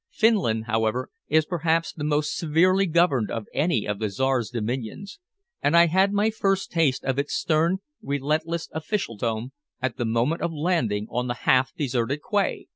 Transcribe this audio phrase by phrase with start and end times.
[0.09, 5.19] Finland, however, is perhaps the most severely governed of any of the Czar's dominions,
[5.61, 10.51] and I had my first taste of its stern, relentless officialdom at the moment of
[10.51, 12.65] landing on the half deserted quay.